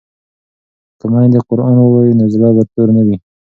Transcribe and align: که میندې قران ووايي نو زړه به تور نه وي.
که 0.99 1.05
میندې 1.11 1.39
قران 1.47 1.75
ووايي 1.79 2.13
نو 2.19 2.25
زړه 2.33 2.49
به 2.55 2.63
تور 2.71 2.87
نه 2.97 3.01
وي. 3.07 3.17